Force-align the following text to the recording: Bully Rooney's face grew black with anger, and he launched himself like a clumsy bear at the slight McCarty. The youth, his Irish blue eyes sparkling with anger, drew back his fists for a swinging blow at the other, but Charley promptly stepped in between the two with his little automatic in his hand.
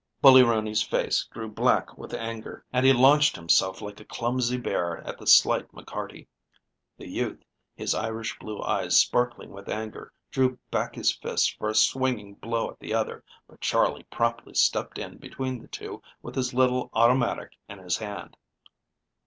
Bully 0.19 0.41
Rooney's 0.41 0.81
face 0.81 1.21
grew 1.21 1.47
black 1.47 1.95
with 1.95 2.11
anger, 2.15 2.65
and 2.73 2.83
he 2.87 2.91
launched 2.91 3.35
himself 3.35 3.83
like 3.83 3.99
a 3.99 4.03
clumsy 4.03 4.57
bear 4.57 4.97
at 5.07 5.19
the 5.19 5.27
slight 5.27 5.71
McCarty. 5.73 6.25
The 6.97 7.07
youth, 7.07 7.43
his 7.75 7.93
Irish 7.93 8.39
blue 8.39 8.63
eyes 8.63 8.97
sparkling 8.99 9.51
with 9.51 9.69
anger, 9.69 10.11
drew 10.31 10.57
back 10.71 10.95
his 10.95 11.13
fists 11.13 11.49
for 11.49 11.69
a 11.69 11.75
swinging 11.75 12.33
blow 12.33 12.71
at 12.71 12.79
the 12.79 12.95
other, 12.95 13.23
but 13.47 13.61
Charley 13.61 14.01
promptly 14.09 14.55
stepped 14.55 14.97
in 14.97 15.17
between 15.19 15.59
the 15.61 15.67
two 15.67 16.01
with 16.23 16.33
his 16.33 16.51
little 16.51 16.89
automatic 16.95 17.51
in 17.69 17.77
his 17.77 17.97
hand. 17.99 18.37